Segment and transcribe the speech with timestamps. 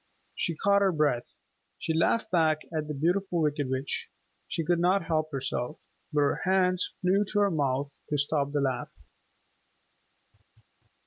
[0.35, 1.37] She caught her breath.
[1.77, 4.09] She laughed back at the Beautiful Wicked Witch.
[4.47, 5.79] She could not help herself.
[6.11, 8.89] But her hands flew to her mouth to stop the laugh.